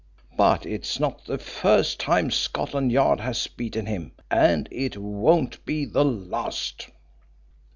[0.35, 5.63] But it is not the first time Scotland Yard has beaten him, and it won't
[5.63, 6.87] be the last."